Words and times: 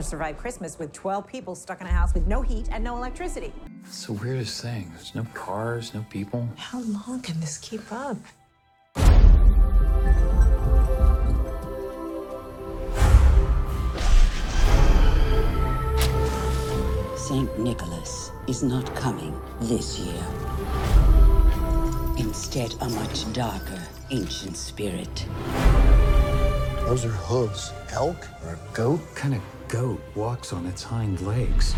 to 0.00 0.08
survive 0.08 0.38
Christmas 0.38 0.78
with 0.78 0.92
12 0.92 1.26
people 1.26 1.54
stuck 1.54 1.80
in 1.80 1.86
a 1.86 1.90
house 1.90 2.14
with 2.14 2.26
no 2.26 2.40
heat 2.42 2.68
and 2.72 2.82
no 2.82 2.96
electricity. 2.96 3.52
It's 3.84 4.06
the 4.06 4.14
weirdest 4.14 4.62
thing. 4.62 4.90
There's 4.94 5.14
no 5.14 5.26
cars, 5.34 5.92
no 5.94 6.04
people. 6.08 6.48
How 6.56 6.80
long 6.80 7.20
can 7.20 7.38
this 7.40 7.58
keep 7.58 7.82
up? 7.92 8.16
St. 17.16 17.58
Nicholas 17.58 18.32
is 18.48 18.62
not 18.62 18.92
coming 18.96 19.38
this 19.60 19.98
year. 19.98 20.26
Instead, 22.16 22.74
a 22.80 22.88
much 22.88 23.30
darker 23.32 23.80
ancient 24.10 24.56
spirit. 24.56 25.26
Those 26.86 27.04
are 27.04 27.10
hooves. 27.10 27.72
Elk 27.92 28.26
or 28.44 28.54
a 28.54 28.58
goat? 28.74 28.98
What 28.98 29.14
kind 29.14 29.34
of 29.34 29.59
goat 29.70 30.00
walks 30.16 30.52
on 30.52 30.66
its 30.66 30.82
hind 30.82 31.20
legs? 31.20 31.76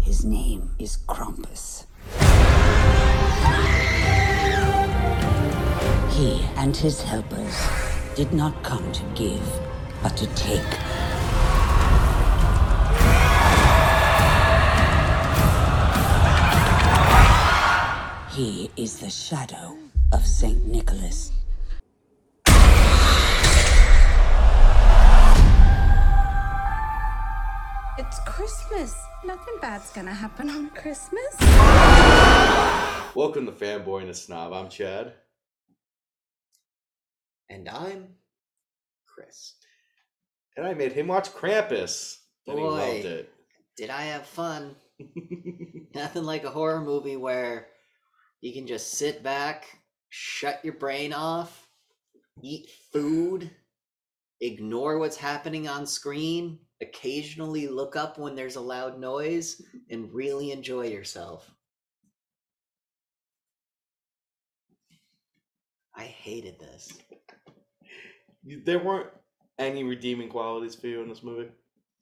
His 0.00 0.24
name 0.24 0.70
is 0.78 0.98
Krampus. 1.08 1.84
He 6.12 6.42
and 6.56 6.76
his 6.76 7.02
helpers 7.02 7.56
did 8.14 8.32
not 8.32 8.62
come 8.62 8.92
to 8.92 9.02
give, 9.16 9.42
but 10.00 10.16
to 10.16 10.26
take. 10.36 10.62
He 18.30 18.70
is 18.76 19.00
the 19.00 19.10
shadow 19.10 19.76
of 20.12 20.24
St. 20.24 20.64
Nicholas. 20.68 21.32
Nothing 29.56 29.70
bad's 29.70 29.92
gonna 29.92 30.12
happen 30.12 30.50
on 30.50 30.68
Christmas. 30.70 31.34
Welcome 33.14 33.46
to 33.46 33.52
Fanboy 33.52 34.02
and 34.02 34.10
a 34.10 34.14
Snob. 34.14 34.52
I'm 34.52 34.68
Chad. 34.68 35.14
And 37.48 37.66
I'm 37.66 38.08
Chris. 39.06 39.54
And 40.58 40.66
I 40.66 40.74
made 40.74 40.92
him 40.92 41.06
watch 41.06 41.32
Krampus. 41.32 42.18
And 42.46 42.58
he 42.58 42.64
Boy. 42.64 42.70
loved 42.70 43.04
it. 43.06 43.32
Did 43.78 43.88
I 43.88 44.02
have 44.02 44.26
fun? 44.26 44.76
Nothing 45.94 46.24
like 46.24 46.44
a 46.44 46.50
horror 46.50 46.82
movie 46.82 47.16
where 47.16 47.68
you 48.42 48.52
can 48.52 48.66
just 48.66 48.92
sit 48.92 49.22
back, 49.22 49.64
shut 50.10 50.60
your 50.64 50.74
brain 50.74 51.14
off, 51.14 51.66
eat 52.42 52.68
food, 52.92 53.50
ignore 54.42 54.98
what's 54.98 55.16
happening 55.16 55.66
on 55.66 55.86
screen, 55.86 56.58
occasionally 56.82 57.68
look 57.68 57.96
up 57.96 58.18
when 58.18 58.34
there's 58.34 58.56
a 58.56 58.60
loud 58.60 58.98
noise, 58.98 59.56
mm-hmm. 59.60 59.78
and 59.90 60.12
really 60.12 60.52
enjoy 60.52 60.86
yourself. 60.88 61.50
I 65.94 66.04
hated 66.04 66.58
this. 66.60 66.92
There 68.64 68.78
weren't 68.78 69.08
any 69.58 69.82
redeeming 69.82 70.28
qualities 70.28 70.74
for 70.74 70.86
you 70.88 71.00
in 71.02 71.08
this 71.08 71.22
movie. 71.22 71.48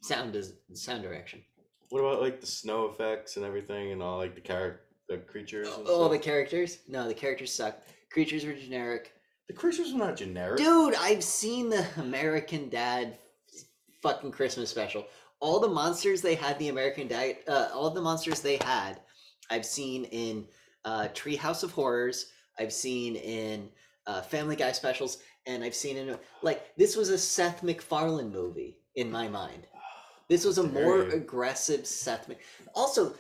Sound 0.03 0.35
is 0.37 0.55
sound 0.73 1.03
direction. 1.03 1.43
What 1.91 2.01
about 2.01 2.21
like 2.21 2.41
the 2.41 2.47
snow 2.47 2.87
effects 2.87 3.37
and 3.37 3.45
everything 3.45 3.93
and 3.93 4.03
all 4.03 4.19
like 4.19 4.35
the 4.35 4.41
character 4.41 4.81
the 5.09 5.19
creatures 5.19 5.69
and 5.69 5.87
Oh, 5.87 6.09
the 6.09 6.15
stuff? 6.17 6.25
characters? 6.25 6.79
No, 6.89 7.07
the 7.07 7.15
characters 7.15 7.53
suck. 7.53 7.83
Creatures 8.11 8.45
were 8.45 8.55
generic. 8.55 9.13
the 9.49 9.55
creatures 9.55 9.93
were 9.93 9.99
not 9.99 10.17
generic. 10.17 10.59
Dude, 10.59 10.95
I've 10.95 11.23
seen 11.23 11.69
the 11.69 11.87
American 11.99 12.69
Dad 12.71 13.19
fucking 14.05 14.31
Christmas 14.31 14.69
special. 14.69 15.07
All 15.41 15.59
the 15.59 15.69
monsters 15.69 16.21
they 16.21 16.35
had, 16.35 16.59
the 16.59 16.69
American 16.69 17.09
diet, 17.09 17.43
uh, 17.49 17.71
all 17.75 17.91
the 17.91 18.03
monsters 18.03 18.41
they 18.41 18.59
had, 18.59 19.01
I've 19.51 19.65
seen 19.65 20.05
in 20.05 20.47
uh, 20.85 21.09
Treehouse 21.15 21.65
of 21.65 21.73
Horrors. 21.73 22.31
I've 22.59 22.73
seen 22.73 23.17
in 23.17 23.71
uh, 24.07 24.21
Family 24.21 24.57
Guy 24.57 24.73
specials, 24.73 25.19
and 25.47 25.65
I've 25.65 25.75
seen 25.75 25.97
in 25.97 26.17
like 26.43 26.77
this 26.77 26.97
was 26.97 27.09
a 27.09 27.19
Seth 27.19 27.63
MacFarlane 27.63 28.31
movie 28.31 28.77
in 28.95 29.11
my 29.11 29.27
mind. 29.27 29.67
This 30.29 30.45
was 30.45 30.59
a 30.59 30.63
more 30.63 31.01
aggressive 31.03 31.87
Seth. 31.87 32.29
Mac- 32.29 32.41
also, 32.75 33.15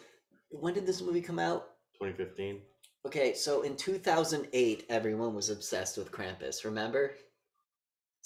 when 0.51 0.75
did 0.75 0.87
this 0.87 1.01
movie 1.01 1.21
come 1.21 1.39
out? 1.39 1.71
2015. 2.01 2.61
Okay, 3.07 3.35
so 3.35 3.63
in 3.63 3.77
2008, 3.77 4.87
everyone 4.89 5.35
was 5.35 5.51
obsessed 5.51 5.99
with 5.99 6.11
Krampus, 6.11 6.65
remember? 6.65 7.17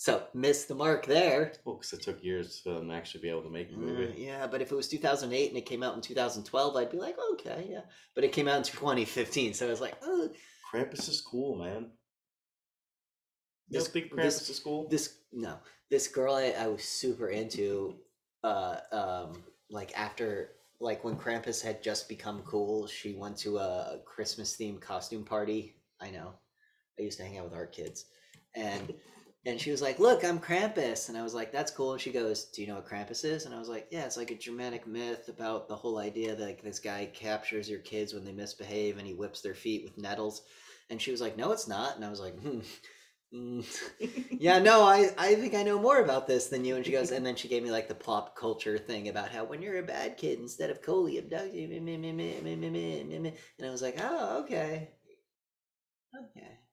So, 0.00 0.22
missed 0.32 0.68
the 0.68 0.76
mark 0.76 1.06
there. 1.06 1.52
Well, 1.64 1.74
because 1.74 1.92
it 1.92 2.02
took 2.02 2.22
years 2.22 2.60
for 2.60 2.72
them 2.74 2.86
to 2.88 2.94
actually 2.94 3.20
be 3.20 3.30
able 3.30 3.42
to 3.42 3.50
make 3.50 3.68
Uh, 3.72 3.78
movie. 3.78 4.14
yeah, 4.16 4.46
but 4.46 4.62
if 4.62 4.70
it 4.70 4.76
was 4.76 4.86
2008 4.88 5.48
and 5.48 5.58
it 5.58 5.66
came 5.66 5.82
out 5.82 5.96
in 5.96 6.00
2012, 6.00 6.76
I'd 6.76 6.88
be 6.92 6.98
like, 6.98 7.16
okay, 7.32 7.66
yeah. 7.68 7.80
But 8.14 8.22
it 8.22 8.32
came 8.32 8.46
out 8.46 8.58
in 8.58 8.62
2015, 8.62 9.54
so 9.54 9.66
I 9.66 9.70
was 9.70 9.80
like, 9.80 9.96
oh, 10.02 10.30
Krampus 10.72 11.08
is 11.08 11.20
cool, 11.20 11.58
man. 11.58 11.90
You 13.70 13.80
This- 13.80 13.88
think 13.88 14.12
Krampus 14.12 14.22
this- 14.22 14.50
is 14.50 14.60
cool? 14.60 14.86
this, 14.88 15.18
no. 15.32 15.58
This 15.90 16.06
girl 16.06 16.34
I, 16.34 16.50
I 16.50 16.68
was 16.68 16.84
super 16.84 17.30
into, 17.30 17.98
uh, 18.44 18.76
um, 18.92 19.42
like 19.68 19.98
after, 19.98 20.52
like 20.78 21.02
when 21.02 21.16
Krampus 21.16 21.60
had 21.60 21.82
just 21.82 22.08
become 22.08 22.44
cool, 22.44 22.86
she 22.86 23.14
went 23.14 23.36
to 23.38 23.58
a 23.58 24.00
Christmas 24.04 24.56
themed 24.56 24.80
costume 24.80 25.24
party. 25.24 25.74
I 26.00 26.10
know. 26.10 26.34
I 27.00 27.02
used 27.02 27.18
to 27.18 27.24
hang 27.24 27.38
out 27.38 27.46
with 27.46 27.54
art 27.54 27.72
kids. 27.72 28.04
And 28.54 28.94
and 29.48 29.60
she 29.60 29.70
was 29.70 29.82
like, 29.82 29.98
"Look, 29.98 30.24
I'm 30.24 30.38
Krampus," 30.40 31.08
and 31.08 31.16
I 31.18 31.22
was 31.22 31.34
like, 31.34 31.52
"That's 31.52 31.72
cool." 31.72 31.92
And 31.92 32.00
she 32.00 32.12
goes, 32.12 32.44
"Do 32.46 32.60
you 32.62 32.68
know 32.68 32.76
what 32.76 32.86
Krampus 32.86 33.24
is?" 33.24 33.46
And 33.46 33.54
I 33.54 33.58
was 33.58 33.68
like, 33.68 33.88
"Yeah, 33.90 34.04
it's 34.04 34.16
like 34.16 34.30
a 34.30 34.36
Germanic 34.36 34.86
myth 34.86 35.28
about 35.28 35.68
the 35.68 35.76
whole 35.76 35.98
idea 35.98 36.34
that 36.36 36.44
like, 36.46 36.62
this 36.62 36.78
guy 36.78 37.06
captures 37.14 37.68
your 37.70 37.80
kids 37.80 38.12
when 38.14 38.24
they 38.24 38.32
misbehave 38.32 38.98
and 38.98 39.06
he 39.06 39.14
whips 39.14 39.40
their 39.40 39.54
feet 39.54 39.84
with 39.84 39.98
nettles." 39.98 40.42
And 40.90 41.00
she 41.00 41.10
was 41.10 41.20
like, 41.20 41.36
"No, 41.36 41.52
it's 41.52 41.68
not." 41.68 41.96
And 41.96 42.04
I 42.04 42.10
was 42.10 42.20
like, 42.20 42.34
hmm, 43.32 43.60
"Yeah, 44.38 44.58
no, 44.58 44.82
I 44.82 45.10
I 45.18 45.34
think 45.34 45.54
I 45.54 45.62
know 45.62 45.78
more 45.78 46.00
about 46.00 46.26
this 46.26 46.48
than 46.48 46.64
you." 46.64 46.76
And 46.76 46.84
she 46.86 46.92
goes, 46.92 47.10
and 47.10 47.24
then 47.26 47.36
she 47.36 47.48
gave 47.48 47.62
me 47.62 47.70
like 47.70 47.88
the 47.88 47.94
pop 47.94 48.36
culture 48.36 48.78
thing 48.78 49.08
about 49.08 49.30
how 49.30 49.44
when 49.44 49.62
you're 49.62 49.78
a 49.78 49.82
bad 49.82 50.16
kid, 50.16 50.38
instead 50.38 50.70
of 50.70 50.82
Coley 50.82 51.18
abduct 51.18 51.54
you, 51.54 51.68
and 51.70 53.32
I 53.66 53.70
was 53.70 53.82
like, 53.82 53.96
"Oh, 54.00 54.40
okay, 54.42 54.90
okay." 56.14 56.67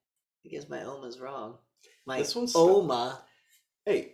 I 0.45 0.47
guess 0.50 0.69
my 0.69 0.83
Oma's 0.83 1.19
wrong. 1.19 1.57
My 2.06 2.19
This 2.19 2.35
one's- 2.35 2.56
Oma. 2.56 3.25
hey, 3.85 4.13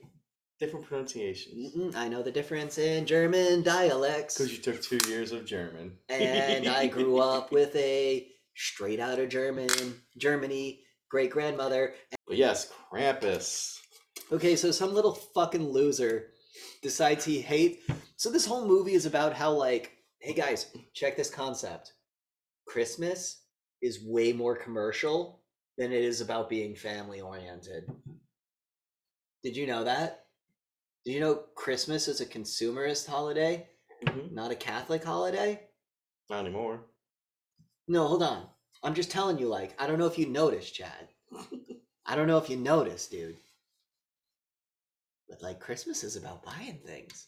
different 0.59 0.85
pronunciations. 0.85 1.75
Mm-mm, 1.75 1.95
I 1.95 2.07
know 2.07 2.23
the 2.23 2.31
difference 2.31 2.77
in 2.77 3.05
German 3.05 3.63
dialects. 3.63 4.37
Because 4.37 4.51
you 4.55 4.59
took 4.63 4.81
two 4.81 4.99
years 5.09 5.31
of 5.31 5.45
German. 5.45 5.97
and 6.09 6.67
I 6.67 6.87
grew 6.87 7.17
up 7.19 7.51
with 7.51 7.75
a 7.75 8.27
straight 8.55 8.99
out 8.99 9.19
of 9.19 9.29
German, 9.29 9.69
Germany 10.17 10.83
great 11.09 11.31
grandmother. 11.31 11.95
But 12.27 12.37
yes, 12.37 12.71
Krampus. 12.91 13.77
Okay, 14.31 14.55
so 14.55 14.71
some 14.71 14.93
little 14.93 15.13
fucking 15.13 15.67
loser 15.69 16.31
decides 16.81 17.25
he 17.25 17.41
hates. 17.41 17.83
So 18.15 18.29
this 18.31 18.45
whole 18.45 18.65
movie 18.65 18.93
is 18.93 19.05
about 19.05 19.33
how 19.33 19.51
like, 19.51 19.91
hey 20.19 20.33
guys, 20.33 20.67
check 20.93 21.17
this 21.17 21.29
concept. 21.29 21.91
Christmas 22.65 23.41
is 23.81 24.05
way 24.05 24.31
more 24.31 24.55
commercial 24.55 25.40
than 25.77 25.91
it 25.91 26.03
is 26.03 26.21
about 26.21 26.49
being 26.49 26.75
family 26.75 27.21
oriented. 27.21 27.89
Did 29.43 29.55
you 29.55 29.65
know 29.67 29.83
that? 29.83 30.25
Did 31.05 31.13
you 31.13 31.19
know 31.19 31.35
Christmas 31.55 32.07
is 32.07 32.21
a 32.21 32.25
consumerist 32.25 33.07
holiday, 33.07 33.67
Mhm. 34.03 34.31
not 34.31 34.51
a 34.51 34.55
Catholic 34.55 35.03
holiday? 35.03 35.67
Not 36.29 36.45
anymore. 36.45 36.85
No, 37.87 38.07
hold 38.07 38.23
on. 38.23 38.49
I'm 38.83 38.93
just 38.93 39.11
telling 39.11 39.37
you, 39.39 39.47
like, 39.47 39.79
I 39.81 39.87
don't 39.87 39.99
know 39.99 40.07
if 40.07 40.17
you 40.17 40.27
noticed, 40.27 40.73
Chad. 40.73 41.09
I 42.05 42.15
don't 42.15 42.27
know 42.27 42.37
if 42.37 42.49
you 42.49 42.57
noticed, 42.57 43.11
dude. 43.11 43.37
But 45.27 45.41
like 45.41 45.59
Christmas 45.59 46.03
is 46.03 46.15
about 46.15 46.43
buying 46.43 46.79
things. 46.85 47.27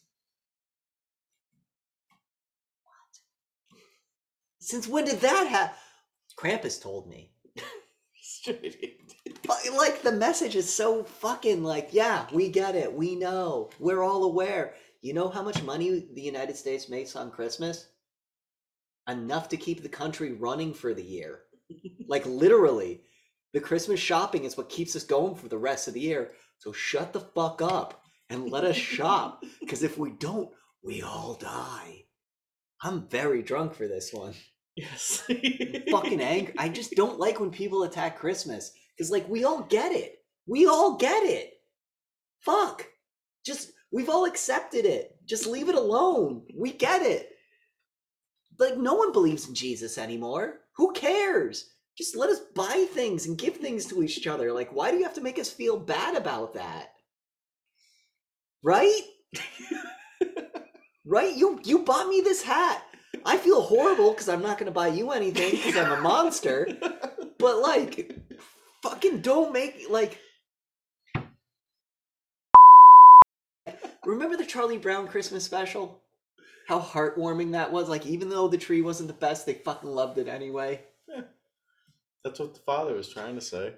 What? 2.83 3.19
Since 4.59 4.88
when 4.88 5.06
did 5.06 5.21
that 5.21 5.47
happen? 5.47 5.77
Krampus 6.38 6.81
told 6.81 7.07
me. 7.07 7.31
But, 9.45 9.57
like 9.75 10.01
the 10.04 10.12
message 10.12 10.56
is 10.56 10.74
so 10.74 11.04
fucking 11.04 11.63
like, 11.63 11.90
yeah, 11.92 12.28
we 12.31 12.50
get 12.50 12.75
it. 12.75 12.94
We 12.94 13.16
know. 13.16 13.69
We're 13.78 14.01
all 14.01 14.24
aware. 14.24 14.74
You 15.01 15.13
know 15.13 15.28
how 15.28 15.42
much 15.42 15.62
money 15.63 16.07
the 16.13 16.22
United 16.22 16.56
States 16.56 16.88
makes 16.88 17.16
on 17.16 17.30
Christmas? 17.30 17.90
Enough 19.10 19.50
to 19.50 19.57
keep 19.57 19.84
the 19.84 19.90
country 19.90 20.31
running 20.31 20.74
for 20.74 20.94
the 20.94 21.04
year. 21.04 21.42
like 22.07 22.25
literally. 22.25 23.01
The 23.54 23.60
Christmas 23.60 24.00
shopping 24.00 24.45
is 24.45 24.56
what 24.56 24.69
keeps 24.69 24.95
us 24.95 25.04
going 25.04 25.36
for 25.36 25.50
the 25.50 25.57
rest 25.57 25.90
of 25.90 25.94
the 25.94 26.00
year. 26.00 26.31
So 26.57 26.72
shut 26.72 27.12
the 27.12 27.19
fuck 27.19 27.62
up 27.62 28.01
and 28.30 28.50
let 28.50 28.63
us 28.63 28.78
shop. 28.78 29.44
Because 29.60 29.84
if 29.84 29.98
we 29.98 30.12
don't, 30.12 30.50
we 30.84 31.01
all 31.01 31.36
die. 31.36 32.06
I'm 32.81 33.07
very 33.10 33.42
drunk 33.42 33.74
for 33.74 33.88
this 33.88 34.13
one. 34.13 34.34
Yes. 34.75 35.23
fucking 35.91 36.21
angry. 36.21 36.53
I 36.57 36.69
just 36.69 36.91
don't 36.95 37.19
like 37.19 37.39
when 37.39 37.51
people 37.51 37.83
attack 37.83 38.17
Christmas 38.17 38.71
because, 38.97 39.11
like, 39.11 39.27
we 39.29 39.43
all 39.43 39.61
get 39.63 39.91
it. 39.91 40.19
We 40.47 40.67
all 40.67 40.97
get 40.97 41.23
it. 41.23 41.53
Fuck. 42.39 42.85
Just 43.45 43.71
we've 43.91 44.09
all 44.09 44.25
accepted 44.25 44.85
it. 44.85 45.15
Just 45.25 45.45
leave 45.45 45.69
it 45.69 45.75
alone. 45.75 46.43
We 46.55 46.73
get 46.73 47.01
it. 47.01 47.29
Like 48.59 48.77
no 48.77 48.93
one 48.95 49.11
believes 49.11 49.47
in 49.47 49.55
Jesus 49.55 49.97
anymore. 49.97 50.59
Who 50.77 50.91
cares? 50.93 51.69
Just 51.97 52.15
let 52.15 52.29
us 52.29 52.39
buy 52.55 52.87
things 52.91 53.27
and 53.27 53.37
give 53.37 53.57
things 53.57 53.85
to 53.87 54.03
each 54.03 54.27
other. 54.27 54.51
Like 54.51 54.71
why 54.73 54.91
do 54.91 54.97
you 54.97 55.03
have 55.03 55.15
to 55.15 55.21
make 55.21 55.39
us 55.39 55.49
feel 55.49 55.77
bad 55.77 56.15
about 56.15 56.53
that? 56.55 56.89
Right? 58.61 59.01
right? 61.05 61.35
You 61.35 61.59
you 61.63 61.79
bought 61.79 62.07
me 62.07 62.21
this 62.21 62.43
hat. 62.43 62.83
I 63.25 63.37
feel 63.37 63.61
horrible 63.61 64.11
because 64.11 64.29
I'm 64.29 64.41
not 64.41 64.57
going 64.57 64.65
to 64.65 64.71
buy 64.71 64.87
you 64.87 65.11
anything 65.11 65.51
because 65.51 65.77
I'm 65.77 65.91
a 65.91 66.01
monster. 66.01 66.67
But 67.39 67.59
like, 67.59 68.17
fucking 68.83 69.19
don't 69.19 69.51
make 69.51 69.87
like. 69.89 70.17
Remember 74.05 74.37
the 74.37 74.45
Charlie 74.45 74.77
Brown 74.77 75.09
Christmas 75.09 75.43
special? 75.43 76.01
How 76.69 76.79
heartwarming 76.79 77.51
that 77.51 77.73
was. 77.73 77.89
Like, 77.89 78.05
even 78.05 78.29
though 78.29 78.47
the 78.47 78.57
tree 78.57 78.81
wasn't 78.81 79.07
the 79.07 79.13
best, 79.13 79.45
they 79.45 79.55
fucking 79.55 79.89
loved 79.89 80.19
it 80.19 80.29
anyway. 80.29 80.83
That's 82.23 82.39
what 82.39 82.53
the 82.53 82.61
father 82.61 82.93
was 82.93 83.09
trying 83.09 83.35
to 83.35 83.41
say. 83.41 83.73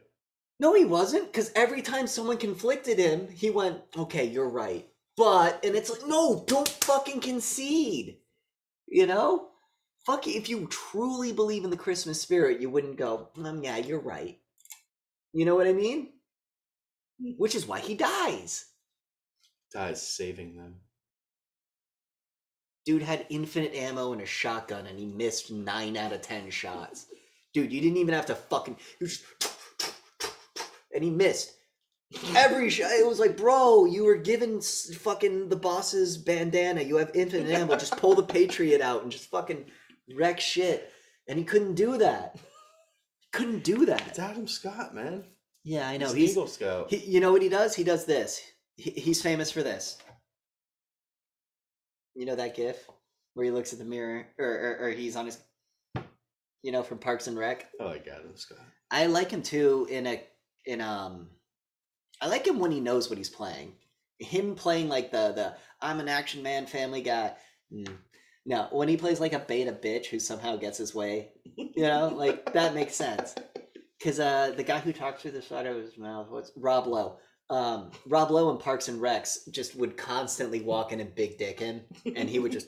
No, 0.59 0.75
he 0.75 0.86
wasn't, 0.86 1.31
because 1.31 1.51
every 1.56 1.81
time 1.81 2.06
someone 2.06 2.38
conflicted 2.38 3.00
him, 3.00 3.27
he 3.30 3.50
went, 3.50 3.81
okay, 3.97 4.25
you're 4.25 4.47
right. 4.47 4.88
But, 5.18 5.65
and 5.65 5.75
it's 5.75 5.89
like, 5.89 6.07
no, 6.07 6.44
don't 6.45 6.69
fucking 6.69 7.21
concede. 7.21 8.18
You 8.88 9.08
know? 9.08 9.50
Fuck 10.06 10.28
it. 10.28 10.36
If 10.36 10.50
you 10.50 10.68
truly 10.68 11.32
believe 11.34 11.64
in 11.64 11.72
the 11.72 11.78
Christmas 11.78 12.22
spirit, 12.22 12.62
you 12.62 12.70
wouldn't 12.70 12.98
go, 12.98 13.30
mm, 13.36 13.64
yeah, 13.64 13.78
you're 13.78 14.00
right. 14.00 14.38
You 15.34 15.46
know 15.46 15.56
what 15.56 15.68
I 15.68 15.74
mean? 15.74 16.14
Which 17.38 17.56
is 17.56 17.66
why 17.66 17.80
he 17.80 17.96
dies. 17.96 18.66
Dies 19.74 20.08
saving 20.08 20.56
them. 20.56 20.76
Dude 22.86 23.02
had 23.02 23.26
infinite 23.30 23.74
ammo 23.74 24.14
and 24.14 24.22
a 24.22 24.26
shotgun, 24.26 24.86
and 24.86 25.00
he 25.00 25.06
missed 25.06 25.52
nine 25.52 25.98
out 25.98 26.14
of 26.14 26.22
ten 26.22 26.52
shots. 26.52 27.08
Dude, 27.54 27.74
you 27.74 27.81
didn't 27.81 27.98
even 27.98 28.14
have 28.14 28.28
to 28.28 28.36
fucking. 28.36 28.78
You 29.00 29.08
just. 29.08 29.24
And 30.94 31.04
he 31.04 31.10
missed. 31.10 31.54
Every 32.36 32.70
shot. 32.70 32.92
It 32.92 33.06
was 33.08 33.20
like, 33.20 33.38
bro, 33.38 33.86
you 33.86 34.04
were 34.04 34.16
given 34.16 34.58
s- 34.58 34.94
fucking 34.96 35.50
the 35.50 35.56
boss's 35.56 36.18
bandana. 36.18 36.82
You 36.82 36.98
have 36.98 37.12
infinite 37.14 37.50
ammo. 37.52 37.76
Just 37.78 37.98
pull 37.98 38.16
the 38.16 38.24
Patriot 38.24 38.82
out 38.82 39.04
and 39.04 39.12
just 39.12 39.30
fucking 39.30 39.66
wreck 40.16 40.40
shit. 40.40 40.92
And 41.28 41.38
he 41.40 41.46
couldn't 41.46 41.76
do 41.76 41.98
that. 41.98 42.38
Couldn't 43.34 43.64
do 43.64 43.86
that. 43.88 44.08
It's 44.08 44.20
Adam 44.20 44.48
Scott, 44.48 44.94
man. 44.96 45.26
Yeah, 45.64 45.88
I 45.88 45.98
know. 45.98 46.08
He's 46.08 46.16
He's, 46.16 46.32
Eagle 46.32 46.48
Scout. 46.48 46.90
he, 46.90 46.98
you 46.98 47.20
know 47.20 47.32
what 47.32 47.42
he 47.42 47.50
does? 47.50 47.76
He 47.76 47.84
does 47.84 48.06
this. 48.06 48.42
He, 48.78 48.92
he's 48.92 49.22
famous 49.22 49.52
for 49.52 49.64
this. 49.64 49.98
You 52.14 52.26
know 52.26 52.36
that 52.36 52.56
gif 52.56 52.88
where 53.34 53.46
he 53.46 53.52
looks 53.52 53.74
at 53.74 53.80
the 53.80 53.86
mirror, 53.86 54.26
or, 54.40 54.46
or, 54.48 54.78
or 54.86 54.90
he's 54.92 55.16
on 55.18 55.26
his, 55.26 55.38
you 56.64 56.72
know, 56.72 56.82
from 56.84 56.98
Parks 56.98 57.28
and 57.28 57.38
Rec. 57.38 57.68
Oh, 57.80 57.86
I 57.86 57.90
like 57.90 58.08
Adam 58.08 58.32
Scott. 58.36 58.60
I 58.90 59.08
like 59.08 59.30
him 59.32 59.42
too 59.42 59.88
in 59.90 60.08
a 60.08 60.24
in 60.66 60.80
um, 60.80 61.28
I 62.22 62.28
like 62.28 62.48
him 62.48 62.60
when 62.60 62.72
he 62.72 62.80
knows 62.80 63.10
what 63.10 63.18
he's 63.18 63.30
playing. 63.30 63.74
Him 64.20 64.56
playing 64.56 64.88
like 64.90 65.12
the 65.12 65.32
the 65.34 65.56
I'm 65.82 66.00
an 66.00 66.08
action 66.08 66.42
man, 66.44 66.66
Family 66.66 67.02
Guy. 67.02 67.34
Mm. 67.74 67.98
No, 68.46 68.68
when 68.72 68.88
he 68.88 68.96
plays 68.98 69.20
like 69.20 69.34
a 69.34 69.40
beta 69.40 69.72
bitch 69.72 70.06
who 70.06 70.20
somehow 70.20 70.56
gets 70.56 70.78
his 70.78 70.94
way, 70.94 71.30
you 71.58 71.82
know, 71.84 72.10
like 72.16 72.54
that 72.54 72.76
makes 72.76 72.94
sense. 72.96 73.34
Because 73.98 74.20
uh, 74.20 74.54
the 74.56 74.64
guy 74.64 74.80
who 74.80 74.94
talks 74.94 75.22
through 75.22 75.32
the 75.32 75.42
side 75.42 75.66
of 75.66 75.78
his 75.78 75.98
mouth, 75.98 76.30
what's 76.30 76.52
Rob 76.56 76.86
Lowe? 76.86 77.18
Um, 77.50 77.92
Rob 78.06 78.30
Lowe 78.32 78.52
in 78.52 78.58
Parks 78.58 78.88
and 78.88 79.02
Recs 79.02 79.50
just 79.52 79.76
would 79.76 79.98
constantly 79.98 80.62
walk 80.62 80.92
in 80.92 81.00
and 81.00 81.14
big 81.16 81.38
dick 81.38 81.60
him, 81.60 81.82
and 82.16 82.30
he 82.30 82.38
would 82.40 82.52
just, 82.52 82.68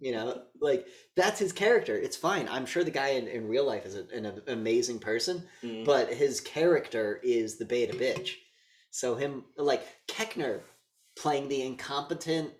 you 0.00 0.12
know, 0.12 0.42
like 0.60 0.86
that's 1.16 1.38
his 1.38 1.52
character. 1.52 1.96
It's 1.96 2.16
fine. 2.16 2.48
I'm 2.48 2.66
sure 2.66 2.82
the 2.82 2.90
guy 2.90 3.10
in, 3.10 3.28
in 3.28 3.46
real 3.48 3.66
life 3.66 3.86
is 3.86 3.94
a, 3.96 4.06
an 4.14 4.42
amazing 4.48 4.98
person, 4.98 5.44
Mm. 5.62 5.84
but 5.84 6.12
his 6.12 6.40
character 6.40 7.20
is 7.22 7.58
the 7.58 7.64
beta 7.64 7.92
bitch. 7.96 8.32
So 8.92 9.16
him 9.16 9.44
like 9.56 9.82
Koechner 10.06 10.60
playing 11.16 11.48
the 11.48 11.62
incompetent 11.62 12.52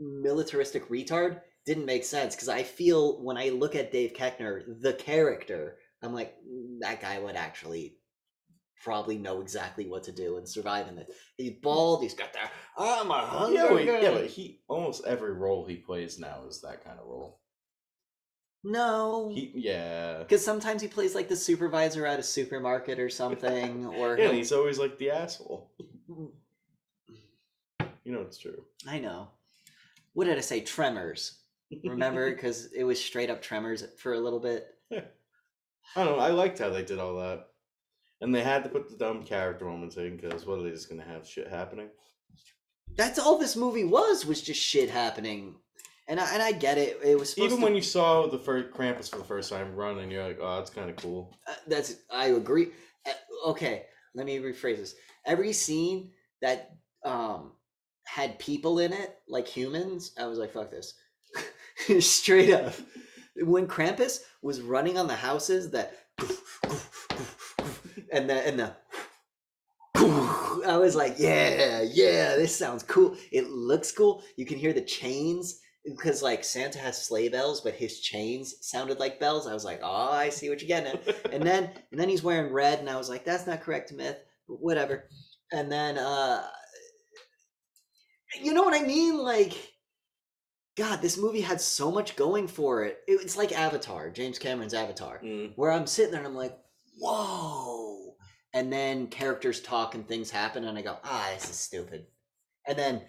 militaristic 0.00 0.88
retard 0.88 1.40
didn't 1.66 1.86
make 1.86 2.04
sense 2.04 2.34
because 2.34 2.48
I 2.48 2.62
feel 2.62 3.22
when 3.22 3.36
I 3.36 3.50
look 3.50 3.74
at 3.74 3.92
Dave 3.92 4.14
Koechner, 4.14 4.80
the 4.80 4.94
character, 4.94 5.76
I'm 6.02 6.14
like 6.14 6.36
"Mm, 6.48 6.78
that 6.80 7.00
guy 7.00 7.18
would 7.18 7.34
actually 7.34 7.98
probably 8.82 9.18
know 9.18 9.40
exactly 9.40 9.88
what 9.88 10.04
to 10.04 10.12
do 10.12 10.36
and 10.36 10.48
survive 10.48 10.86
in 10.86 10.98
it. 10.98 11.12
He's 11.36 11.58
bald. 11.60 12.02
He's 12.02 12.14
got 12.14 12.32
that. 12.34 12.52
I'm 12.78 13.10
a 13.10 13.14
hungry 13.14 13.86
yeah, 13.86 14.12
but 14.12 14.26
he 14.26 14.60
almost 14.68 15.04
every 15.04 15.32
role 15.32 15.66
he 15.66 15.76
plays 15.76 16.18
now 16.18 16.44
is 16.48 16.60
that 16.60 16.84
kind 16.84 16.98
of 17.00 17.06
role. 17.06 17.40
No. 18.64 19.30
He 19.34 19.52
yeah. 19.54 20.18
because 20.18 20.44
sometimes 20.44 20.82
he 20.82 20.88
plays 20.88 21.14
like 21.14 21.28
the 21.28 21.36
supervisor 21.36 22.06
at 22.06 22.18
a 22.18 22.22
supermarket 22.22 22.98
or 22.98 23.08
something, 23.08 23.86
or 23.96 24.18
Yeah, 24.18 24.32
he's 24.32 24.52
always 24.52 24.78
like 24.78 24.98
the 24.98 25.10
asshole. 25.10 25.70
Mm. 26.10 26.30
You 28.04 28.12
know 28.12 28.20
it's 28.22 28.38
true. 28.38 28.64
I 28.86 28.98
know. 28.98 29.28
What 30.14 30.24
did 30.24 30.38
I 30.38 30.42
say? 30.42 30.60
Tremors. 30.60 31.38
Remember? 31.84 32.30
Because 32.34 32.72
it 32.72 32.84
was 32.84 33.02
straight 33.02 33.30
up 33.30 33.42
Tremors 33.42 33.84
for 33.98 34.14
a 34.14 34.20
little 34.20 34.40
bit. 34.40 34.74
I 34.92 36.04
don't 36.04 36.16
know. 36.16 36.18
I 36.18 36.30
liked 36.30 36.58
how 36.58 36.70
they 36.70 36.84
did 36.84 36.98
all 36.98 37.16
that, 37.16 37.48
and 38.20 38.34
they 38.34 38.42
had 38.42 38.64
to 38.64 38.70
put 38.70 38.88
the 38.88 38.96
dumb 38.96 39.24
character 39.24 39.64
moments 39.64 39.96
in 39.96 40.16
because 40.16 40.46
what 40.46 40.58
are 40.58 40.62
they 40.62 40.70
just 40.70 40.88
gonna 40.88 41.04
have 41.04 41.26
shit 41.26 41.48
happening? 41.48 41.88
That's 42.96 43.18
all 43.18 43.38
this 43.38 43.56
movie 43.56 43.84
was 43.84 44.26
was 44.26 44.42
just 44.42 44.60
shit 44.60 44.90
happening, 44.90 45.56
and 46.08 46.18
I 46.18 46.32
and 46.32 46.42
I 46.42 46.52
get 46.52 46.78
it. 46.78 46.98
It 47.04 47.18
was 47.18 47.30
supposed 47.30 47.46
Even 47.52 47.58
to, 47.58 47.64
when 47.64 47.74
you 47.74 47.82
saw 47.82 48.26
the 48.26 48.38
first 48.38 48.70
Krampus 48.72 49.10
for 49.10 49.18
the 49.18 49.24
first 49.24 49.50
time 49.50 49.74
running, 49.74 50.10
you're 50.10 50.26
like, 50.26 50.38
oh, 50.40 50.56
that's 50.56 50.70
kind 50.70 50.90
of 50.90 50.96
cool. 50.96 51.36
uh, 51.46 51.54
that's 51.66 51.96
I 52.10 52.28
agree. 52.28 52.68
Uh, 53.06 53.50
okay, 53.50 53.84
let 54.14 54.26
me 54.26 54.38
rephrase 54.38 54.78
this. 54.78 54.94
Every 55.26 55.52
scene 55.52 56.10
that 56.40 56.72
um 57.04 57.52
had 58.06 58.38
people 58.38 58.78
in 58.78 58.92
it, 58.92 59.18
like 59.28 59.46
humans, 59.46 60.12
I 60.18 60.26
was 60.26 60.38
like, 60.38 60.52
fuck 60.52 60.70
this. 60.70 60.94
Straight 62.00 62.52
up. 62.52 62.74
When 63.36 63.68
Krampus 63.68 64.20
was 64.42 64.62
running 64.62 64.98
on 64.98 65.06
the 65.06 65.14
houses 65.14 65.70
that 65.70 65.94
and 68.12 68.28
the 68.28 68.46
and 68.46 68.58
the 68.58 68.72
I 70.66 70.76
was 70.78 70.96
like, 70.96 71.16
yeah, 71.18 71.82
yeah, 71.82 72.34
this 72.36 72.56
sounds 72.56 72.82
cool. 72.82 73.16
It 73.30 73.50
looks 73.50 73.92
cool. 73.92 74.22
You 74.36 74.46
can 74.46 74.58
hear 74.58 74.72
the 74.72 74.80
chains 74.80 75.60
because 75.88 76.22
like 76.22 76.44
Santa 76.44 76.78
has 76.78 77.00
sleigh 77.02 77.28
bells, 77.28 77.60
but 77.60 77.74
his 77.74 78.00
chains 78.00 78.54
sounded 78.60 78.98
like 78.98 79.20
bells. 79.20 79.46
I 79.46 79.54
was 79.54 79.64
like, 79.64 79.80
oh, 79.82 80.10
I 80.12 80.28
see 80.28 80.48
what 80.48 80.60
you're 80.60 80.68
getting 80.68 80.92
at. 80.92 81.32
And 81.32 81.42
then 81.42 81.70
and 81.90 82.00
then 82.00 82.08
he's 82.08 82.22
wearing 82.22 82.52
red, 82.52 82.78
and 82.80 82.88
I 82.90 82.96
was 82.96 83.08
like, 83.08 83.24
that's 83.24 83.46
not 83.46 83.60
correct 83.62 83.92
myth, 83.92 84.18
but 84.48 84.60
whatever. 84.60 85.08
And 85.52 85.70
then 85.70 85.98
uh 85.98 86.44
you 88.42 88.52
know 88.52 88.62
what 88.62 88.80
I 88.80 88.84
mean? 88.86 89.16
Like 89.18 89.54
God, 90.76 91.02
this 91.02 91.16
movie 91.18 91.40
had 91.40 91.60
so 91.60 91.90
much 91.90 92.14
going 92.14 92.46
for 92.46 92.84
it. 92.84 93.00
It- 93.08 93.20
It's 93.22 93.36
like 93.36 93.52
Avatar, 93.52 94.10
James 94.10 94.38
Cameron's 94.38 94.74
Avatar 94.74 95.18
Mm. 95.24 95.52
where 95.56 95.72
I'm 95.72 95.86
sitting 95.88 96.12
there 96.12 96.20
and 96.20 96.28
I'm 96.28 96.36
like, 96.36 96.56
whoa. 96.98 98.14
And 98.54 98.72
then 98.72 99.08
characters 99.08 99.60
talk 99.60 99.94
and 99.94 100.06
things 100.06 100.30
happen, 100.30 100.64
and 100.64 100.78
I 100.78 100.82
go, 100.82 100.96
ah, 101.04 101.30
this 101.34 101.50
is 101.50 101.58
stupid. 101.58 102.06
And 102.66 102.78
then, 102.78 103.02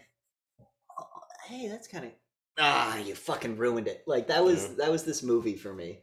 "Oh, 1.00 1.06
hey, 1.48 1.68
that's 1.68 1.88
kind 1.88 2.06
of 2.06 2.12
ah, 2.60 2.98
you 2.98 3.16
fucking 3.16 3.58
ruined 3.58 3.88
it. 3.88 4.04
Like 4.06 4.28
that 4.28 4.44
was 4.44 4.64
Yeah. 4.64 4.76
that 4.78 4.92
was 4.92 5.04
this 5.04 5.24
movie 5.24 5.56
for 5.56 5.74
me. 5.74 6.02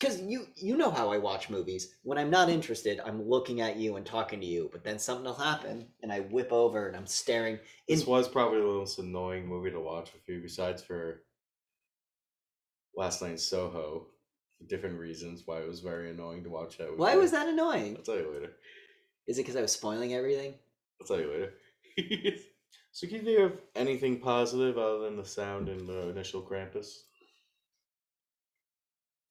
Cause 0.00 0.20
you 0.22 0.46
you 0.54 0.76
know 0.76 0.90
how 0.92 1.10
I 1.10 1.18
watch 1.18 1.50
movies. 1.50 1.96
When 2.02 2.18
I'm 2.18 2.30
not 2.30 2.48
interested, 2.48 3.00
I'm 3.04 3.28
looking 3.28 3.60
at 3.60 3.76
you 3.76 3.96
and 3.96 4.06
talking 4.06 4.40
to 4.40 4.46
you, 4.46 4.68
but 4.72 4.84
then 4.84 4.98
something 4.98 5.24
will 5.24 5.34
happen, 5.34 5.88
and 6.02 6.12
I 6.12 6.20
whip 6.20 6.52
over 6.52 6.86
and 6.86 6.96
I'm 6.96 7.06
staring. 7.06 7.54
In 7.88 7.96
This 7.96 8.06
was 8.06 8.28
probably 8.28 8.60
the 8.60 8.66
most 8.66 8.98
annoying 9.00 9.46
movie 9.46 9.72
to 9.72 9.80
watch 9.80 10.10
for 10.10 10.32
you, 10.32 10.40
besides 10.40 10.82
for 10.82 11.22
last 12.94 13.22
night's 13.22 13.42
Soho. 13.42 14.06
For 14.58 14.64
different 14.64 14.98
reasons 14.98 15.42
why 15.46 15.60
it 15.60 15.68
was 15.68 15.80
very 15.80 16.10
annoying 16.10 16.42
to 16.44 16.50
watch 16.50 16.78
that. 16.78 16.96
why 16.96 17.14
was 17.14 17.30
that 17.30 17.48
annoying? 17.48 17.96
I'll 17.96 18.02
tell 18.02 18.16
you 18.16 18.32
later. 18.32 18.52
Is 19.28 19.38
it 19.38 19.42
because 19.42 19.54
I 19.56 19.62
was 19.62 19.70
spoiling 19.72 20.14
everything? 20.14 20.54
I'll 21.00 21.06
tell 21.06 21.20
you 21.20 21.52
later. 21.96 22.34
so, 22.98 23.06
can 23.06 23.18
you 23.18 23.22
think 23.22 23.38
of 23.38 23.60
anything 23.76 24.18
positive 24.18 24.76
other 24.76 24.98
than 25.04 25.16
the 25.16 25.24
sound 25.24 25.68
and 25.68 25.88
the 25.88 26.08
initial 26.08 26.42
Krampus? 26.42 26.88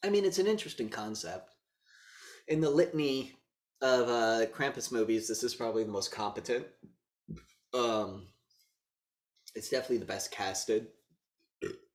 I 0.05 0.09
mean, 0.09 0.23
it's 0.23 0.39
an 0.39 0.47
interesting 0.47 0.87
concept. 0.87 1.53
In 2.47 2.61
the 2.61 2.69
litany 2.69 3.33
of 3.81 4.07
uh, 4.07 4.45
Krampus 4.53 4.89
movies, 4.89 5.27
this 5.27 5.43
is 5.43 5.53
probably 5.53 5.83
the 5.83 5.91
most 5.91 6.13
competent. 6.13 6.65
Um, 7.73 8.27
it's 9.53 9.67
definitely 9.67 9.97
the 9.97 10.05
best 10.05 10.31
casted, 10.31 10.87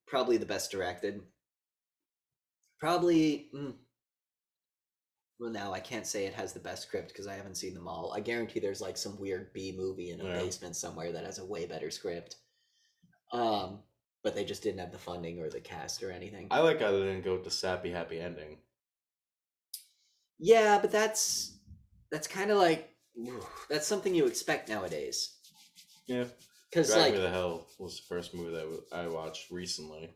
probably 0.07 0.37
the 0.37 0.45
best 0.45 0.71
directed. 0.71 1.23
Probably, 2.81 3.49
mm, 3.57 3.73
well, 5.43 5.51
no, 5.51 5.73
I 5.73 5.81
can't 5.81 6.07
say 6.07 6.25
it 6.25 6.35
has 6.35 6.53
the 6.53 6.61
best 6.61 6.85
script 6.85 7.09
because 7.09 7.27
I 7.27 7.35
haven't 7.35 7.57
seen 7.57 7.75
them 7.75 7.89
all. 7.89 8.13
I 8.17 8.21
guarantee 8.21 8.61
there's 8.61 8.81
like 8.81 8.97
some 8.97 9.19
weird 9.19 9.53
B 9.53 9.75
movie 9.77 10.11
in 10.11 10.21
a 10.21 10.25
Yeah. 10.25 10.39
basement 10.39 10.77
somewhere 10.77 11.11
that 11.11 11.25
has 11.25 11.41
a 11.41 11.45
way 11.45 11.67
better 11.67 11.91
script. 11.91 12.37
Um, 13.33 13.83
but 14.23 14.37
they 14.37 14.45
just 14.45 14.63
didn't 14.63 14.79
have 14.79 14.93
the 14.93 14.99
funding 14.99 15.41
or 15.41 15.51
the 15.51 15.61
cast 15.61 16.01
or 16.05 16.13
anything. 16.13 16.47
I 16.53 16.61
like 16.61 16.81
how 16.81 16.93
they 16.93 16.99
didn't 17.01 17.25
go 17.25 17.33
with 17.35 17.43
the 17.43 17.51
sappy 17.51 17.91
happy 17.91 18.21
ending. 18.21 18.59
Yeah, 20.39 20.79
but 20.81 20.93
that's 20.93 21.59
that's 22.13 22.29
kind 22.29 22.53
of 22.53 22.59
like 22.59 22.89
that's 23.69 23.89
something 23.89 24.15
you 24.15 24.27
expect 24.27 24.69
nowadays. 24.69 25.39
Yeah. 26.07 26.27
Because 26.71 26.95
like, 26.95 27.15
Me 27.15 27.21
to 27.21 27.31
Hell 27.31 27.67
was 27.81 27.97
the 27.97 28.03
first 28.09 28.33
movie 28.33 28.53
that 28.53 28.85
I 28.93 29.09
watched 29.09 29.51
recently. 29.51 30.15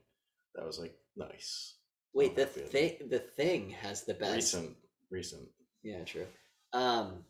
That 0.54 0.64
was 0.64 0.78
like 0.78 0.96
nice. 1.16 1.74
wait, 2.14 2.36
the 2.36 2.46
thing 2.46 3.08
the 3.10 3.18
thing 3.18 3.70
has 3.70 4.04
the 4.04 4.14
best. 4.14 4.54
Recent, 4.54 4.76
recent. 5.10 5.48
Yeah, 5.82 6.04
true. 6.04 6.26
Um, 6.72 7.24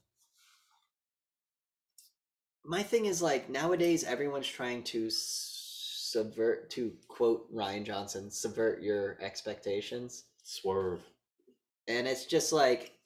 my 2.64 2.83
thing 2.83 3.06
is 3.06 3.23
like 3.23 3.49
nowadays 3.49 4.04
everyone's 4.04 4.49
trying 4.49 4.83
to 4.85 5.09
subvert 5.11 6.71
to 6.71 6.92
quote 7.09 7.52
Rian 7.54 7.85
Johnson, 7.85 8.30
subvert 8.30 8.83
your 8.83 9.18
expectations. 9.21 10.25
Swerve. 10.42 11.00
And 11.88 12.06
it's 12.06 12.26
just 12.26 12.52
like 12.52 12.97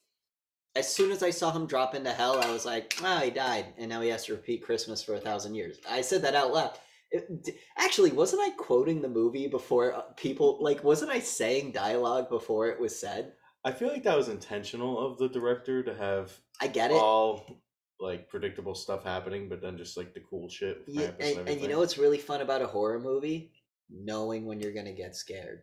as 0.76 0.92
soon 0.92 1.10
as 1.10 1.22
I 1.22 1.30
saw 1.30 1.50
him 1.50 1.66
drop 1.66 1.94
into 1.94 2.12
hell, 2.12 2.40
I 2.40 2.50
was 2.50 2.64
like, 2.64 2.94
"Oh, 3.02 3.18
he 3.18 3.30
died, 3.30 3.66
and 3.76 3.88
now 3.88 4.00
he 4.00 4.08
has 4.10 4.24
to 4.26 4.32
repeat 4.32 4.62
Christmas 4.62 5.02
for 5.02 5.14
a 5.14 5.20
thousand 5.20 5.54
years." 5.54 5.78
I 5.88 6.00
said 6.00 6.22
that 6.22 6.34
out 6.34 6.52
loud. 6.52 6.78
It, 7.10 7.42
d- 7.42 7.54
actually, 7.76 8.12
wasn't 8.12 8.42
I 8.42 8.50
quoting 8.50 9.02
the 9.02 9.08
movie 9.08 9.48
before 9.48 9.94
uh, 9.94 10.02
people 10.16 10.58
like? 10.60 10.84
Wasn't 10.84 11.10
I 11.10 11.18
saying 11.20 11.72
dialogue 11.72 12.28
before 12.30 12.68
it 12.68 12.78
was 12.78 12.98
said? 12.98 13.32
I 13.64 13.72
feel 13.72 13.88
like 13.88 14.04
that 14.04 14.16
was 14.16 14.28
intentional 14.28 14.98
of 14.98 15.18
the 15.18 15.28
director 15.28 15.82
to 15.82 15.94
have 15.94 16.32
I 16.60 16.66
get 16.66 16.90
it. 16.90 16.94
all 16.94 17.62
like 18.00 18.28
predictable 18.28 18.74
stuff 18.74 19.04
happening, 19.04 19.48
but 19.48 19.60
then 19.60 19.76
just 19.76 19.96
like 19.96 20.14
the 20.14 20.20
cool 20.20 20.48
shit. 20.48 20.82
Yeah, 20.86 21.08
Krampus 21.08 21.38
and, 21.38 21.48
and 21.48 21.60
you 21.60 21.68
know 21.68 21.78
what's 21.78 21.98
really 21.98 22.18
fun 22.18 22.40
about 22.40 22.62
a 22.62 22.66
horror 22.66 22.98
movie? 22.98 23.52
Knowing 23.90 24.46
when 24.46 24.60
you're 24.60 24.72
gonna 24.72 24.94
get 24.94 25.14
scared. 25.14 25.62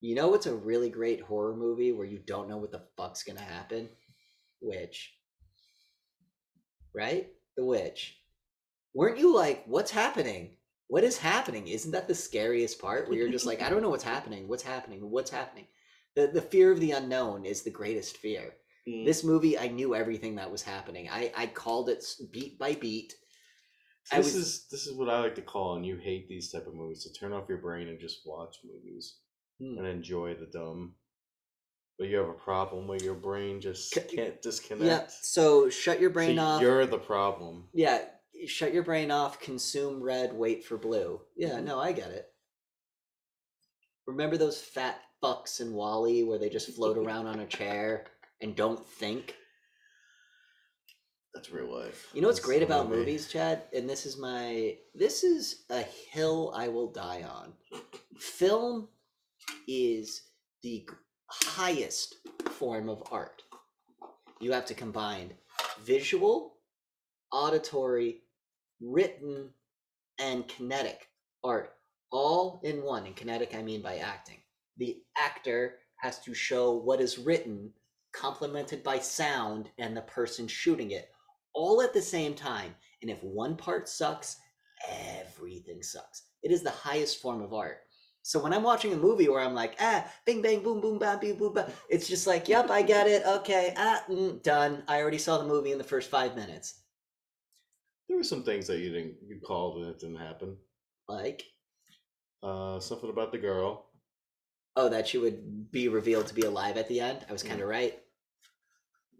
You 0.00 0.14
know 0.14 0.28
what's 0.28 0.46
a 0.46 0.54
really 0.54 0.88
great 0.88 1.20
horror 1.20 1.56
movie 1.56 1.92
where 1.92 2.06
you 2.06 2.18
don't 2.18 2.48
know 2.48 2.56
what 2.56 2.72
the 2.72 2.84
fuck's 2.96 3.22
gonna 3.22 3.40
happen? 3.40 3.88
Witch. 4.62 5.12
Right? 6.94 7.28
The 7.56 7.64
witch. 7.64 8.18
Weren't 8.94 9.18
you 9.18 9.34
like, 9.34 9.64
what's 9.66 9.90
happening? 9.90 10.56
What 10.88 11.04
is 11.04 11.18
happening? 11.18 11.68
Isn't 11.68 11.90
that 11.92 12.08
the 12.08 12.14
scariest 12.14 12.80
part 12.80 13.08
where 13.08 13.18
you're 13.18 13.30
just 13.30 13.44
like, 13.44 13.60
I 13.60 13.68
don't 13.68 13.82
know 13.82 13.90
what's 13.90 14.04
happening. 14.04 14.48
What's 14.48 14.62
happening? 14.62 15.10
What's 15.10 15.30
happening? 15.30 15.66
The 16.16 16.26
the 16.28 16.42
fear 16.42 16.72
of 16.72 16.80
the 16.80 16.92
unknown 16.92 17.44
is 17.44 17.62
the 17.62 17.70
greatest 17.70 18.16
fear. 18.16 18.54
Mm. 18.88 19.04
This 19.04 19.22
movie, 19.22 19.58
I 19.58 19.68
knew 19.68 19.94
everything 19.94 20.36
that 20.36 20.50
was 20.50 20.62
happening. 20.62 21.08
I, 21.10 21.32
I 21.36 21.46
called 21.46 21.88
it 21.90 22.04
beat 22.32 22.58
by 22.58 22.74
beat. 22.74 23.14
I 24.12 24.18
this 24.18 24.34
was- 24.34 24.34
is 24.36 24.66
this 24.70 24.86
is 24.86 24.96
what 24.96 25.10
I 25.10 25.20
like 25.20 25.34
to 25.36 25.42
call, 25.42 25.76
and 25.76 25.84
you 25.84 25.96
hate 25.96 26.28
these 26.28 26.50
type 26.50 26.66
of 26.66 26.74
movies. 26.74 27.04
So 27.04 27.10
turn 27.18 27.32
off 27.32 27.48
your 27.48 27.58
brain 27.58 27.88
and 27.88 28.00
just 28.00 28.20
watch 28.26 28.56
movies 28.64 29.18
Hmm. 29.60 29.78
and 29.78 29.86
enjoy 29.86 30.34
the 30.34 30.46
dumb. 30.46 30.94
But 31.98 32.08
you 32.08 32.16
have 32.18 32.28
a 32.28 32.34
problem 32.34 32.86
where 32.88 33.02
your 33.02 33.14
brain 33.14 33.60
just 33.60 33.92
can't 34.14 34.40
disconnect. 34.42 34.84
Yeah. 34.84 35.06
So 35.22 35.70
shut 35.70 35.98
your 36.00 36.10
So 36.10 36.14
brain 36.14 36.38
off. 36.38 36.60
You're 36.60 36.86
the 36.86 36.98
problem. 36.98 37.68
Yeah. 37.72 38.04
Shut 38.46 38.74
your 38.74 38.82
brain 38.82 39.10
off. 39.10 39.40
Consume 39.40 40.02
red. 40.02 40.34
Wait 40.34 40.62
for 40.64 40.76
blue. 40.76 41.22
Yeah. 41.36 41.52
Mm-hmm. 41.54 41.64
No, 41.64 41.80
I 41.80 41.92
get 41.92 42.10
it. 42.10 42.26
Remember 44.06 44.36
those 44.36 44.60
fat 44.60 45.00
fucks 45.22 45.60
in 45.60 45.72
WALL-E 45.72 46.24
where 46.24 46.38
they 46.38 46.48
just 46.48 46.74
float 46.74 46.98
around 46.98 47.26
on 47.26 47.40
a 47.40 47.46
chair 47.46 48.06
and 48.40 48.54
don't 48.54 48.84
think? 48.86 49.36
That's 51.34 51.50
real 51.50 51.72
life. 51.72 52.08
You 52.14 52.22
know 52.22 52.28
what's 52.28 52.38
That's 52.38 52.46
great 52.46 52.62
about 52.62 52.88
movie. 52.88 53.00
movies, 53.00 53.28
Chad? 53.28 53.64
And 53.74 53.88
this 53.88 54.06
is 54.06 54.16
my 54.16 54.76
this 54.94 55.22
is 55.22 55.64
a 55.68 55.82
hill 55.82 56.54
I 56.56 56.68
will 56.68 56.90
die 56.90 57.24
on. 57.28 57.52
Film 58.16 58.88
is 59.68 60.22
the 60.62 60.88
highest 61.26 62.16
form 62.52 62.88
of 62.88 63.02
art. 63.12 63.42
You 64.40 64.52
have 64.52 64.64
to 64.66 64.74
combine 64.74 65.34
visual, 65.84 66.54
auditory, 67.30 68.22
written, 68.80 69.50
and 70.18 70.48
kinetic 70.48 71.08
art 71.44 71.74
all 72.10 72.60
in 72.64 72.82
one. 72.82 73.04
And 73.04 73.14
kinetic 73.14 73.54
I 73.54 73.60
mean 73.60 73.82
by 73.82 73.98
acting. 73.98 74.38
The 74.78 74.98
actor 75.16 75.78
has 75.96 76.18
to 76.20 76.34
show 76.34 76.72
what 76.72 77.00
is 77.00 77.18
written 77.18 77.72
complemented 78.12 78.82
by 78.82 78.98
sound 78.98 79.70
and 79.78 79.96
the 79.96 80.02
person 80.02 80.46
shooting 80.48 80.90
it 80.92 81.10
all 81.54 81.82
at 81.82 81.92
the 81.92 82.02
same 82.02 82.34
time. 82.34 82.74
And 83.02 83.10
if 83.10 83.22
one 83.22 83.56
part 83.56 83.88
sucks, 83.88 84.36
everything 84.88 85.82
sucks. 85.82 86.24
It 86.42 86.50
is 86.52 86.62
the 86.62 86.70
highest 86.70 87.20
form 87.20 87.42
of 87.42 87.52
art. 87.54 87.78
So 88.22 88.42
when 88.42 88.52
I'm 88.52 88.62
watching 88.64 88.92
a 88.92 88.96
movie 88.96 89.28
where 89.28 89.40
I'm 89.40 89.54
like, 89.54 89.76
ah, 89.80 90.04
bing, 90.24 90.42
bang, 90.42 90.62
boom, 90.62 90.80
boom, 90.80 90.98
bam, 90.98 91.20
boom, 91.20 91.36
boom, 91.36 91.54
bam, 91.54 91.70
it's 91.88 92.08
just 92.08 92.26
like, 92.26 92.48
yep, 92.48 92.70
I 92.70 92.82
get 92.82 93.06
it. 93.06 93.24
Okay, 93.24 93.72
ah, 93.76 94.02
mm, 94.08 94.42
done. 94.42 94.82
I 94.88 95.00
already 95.00 95.18
saw 95.18 95.38
the 95.38 95.44
movie 95.46 95.72
in 95.72 95.78
the 95.78 95.84
first 95.84 96.10
five 96.10 96.34
minutes. 96.34 96.80
There 98.08 98.16
were 98.16 98.24
some 98.24 98.42
things 98.42 98.66
that 98.66 98.78
you 98.80 98.90
didn't 98.90 99.16
you 99.26 99.40
called 99.40 99.78
and 99.78 99.86
it 99.90 99.98
didn't 99.98 100.16
happen. 100.16 100.56
Like, 101.08 101.44
Uh, 102.42 102.78
something 102.80 103.10
about 103.10 103.32
the 103.32 103.38
girl. 103.38 103.85
Oh, 104.76 104.90
that 104.90 105.08
she 105.08 105.18
would 105.18 105.72
be 105.72 105.88
revealed 105.88 106.26
to 106.26 106.34
be 106.34 106.42
alive 106.42 106.76
at 106.76 106.88
the 106.88 107.00
end. 107.00 107.24
I 107.28 107.32
was 107.32 107.42
kind 107.42 107.60
of 107.60 107.66
mm. 107.66 107.70
right. 107.70 107.98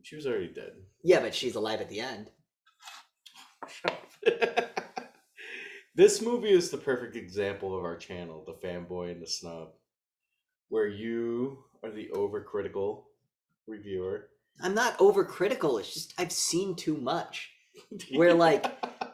She 0.03 0.15
was 0.15 0.27
already 0.27 0.49
dead. 0.49 0.73
Yeah, 1.03 1.21
but 1.21 1.35
she's 1.35 1.55
alive 1.55 1.81
at 1.81 1.89
the 1.89 2.01
end. 2.01 2.31
this 5.95 6.23
movie 6.23 6.53
is 6.53 6.71
the 6.71 6.77
perfect 6.77 7.17
example 7.17 7.77
of 7.77 7.85
our 7.85 7.97
channel, 7.97 8.45
the 8.47 8.67
fanboy 8.67 9.11
and 9.11 9.23
the 9.23 9.27
snob, 9.27 9.71
where 10.69 10.87
you 10.87 11.65
are 11.83 11.91
the 11.91 12.11
overcritical 12.15 13.05
reviewer. 13.67 14.29
I'm 14.63 14.75
not 14.75 14.99
overcritical. 14.99 15.81
It's 15.81 15.93
just 15.93 16.15
I've 16.19 16.33
seen 16.33 16.77
too 16.77 16.97
much. 16.97 17.53
Where 18.15 18.33
like 18.33 18.65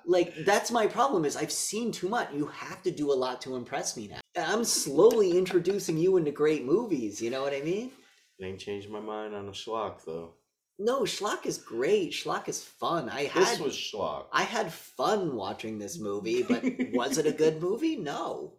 like 0.07 0.35
that's 0.45 0.71
my 0.71 0.87
problem 0.87 1.25
is 1.25 1.37
I've 1.37 1.51
seen 1.51 1.91
too 1.91 2.09
much. 2.09 2.33
You 2.33 2.47
have 2.47 2.81
to 2.83 2.93
do 2.93 3.11
a 3.11 3.15
lot 3.15 3.41
to 3.43 3.57
impress 3.57 3.97
me 3.97 4.07
now. 4.07 4.22
I'm 4.37 4.65
slowly 4.65 5.37
introducing 5.37 5.99
you 5.99 6.17
into 6.17 6.31
great 6.31 6.65
movies, 6.65 7.21
you 7.21 7.31
know 7.31 7.43
what 7.43 7.53
I 7.53 7.61
mean? 7.61 7.91
It 8.39 8.45
ain't 8.47 8.59
changed 8.61 8.91
my 8.91 9.01
mind 9.01 9.35
on 9.35 9.49
a 9.49 9.53
schlock 9.53 10.05
though. 10.05 10.35
No, 10.79 11.03
Schlock 11.03 11.45
is 11.47 11.59
great. 11.59 12.13
Schlock 12.13 12.49
is 12.49 12.65
fun. 12.65 13.09
I 13.09 13.25
This 13.35 13.51
had 13.57 13.61
was 13.61 13.75
schlock. 13.75 14.25
I 14.33 14.43
had 14.43 14.73
fun 14.73 15.37
watching 15.37 15.79
this 15.79 16.01
movie, 16.01 16.43
but 16.43 16.65
was 16.93 17.19
it 17.19 17.27
a 17.27 17.31
good 17.33 17.61
movie? 17.67 17.97
No. 17.97 18.55